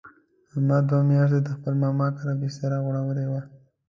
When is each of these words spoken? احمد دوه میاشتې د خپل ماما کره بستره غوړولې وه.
احمد 0.49 0.83
دوه 0.89 1.01
میاشتې 1.09 1.39
د 1.43 1.47
خپل 1.55 1.73
ماما 1.83 2.07
کره 2.17 2.33
بستره 2.41 2.77
غوړولې 2.85 3.25
وه. 3.31 3.41